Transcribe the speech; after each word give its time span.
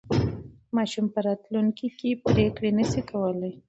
ماشوم 0.75 1.05
په 1.13 1.19
راتلونکي 1.27 1.87
کې 1.99 2.09
پرېکړې 2.25 2.69
نه 2.79 2.85
شي 2.91 3.01
کولای. 3.09 3.53